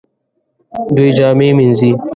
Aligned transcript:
دوی 0.95 1.09
جامې 1.17 1.49
مینځي 1.57 1.91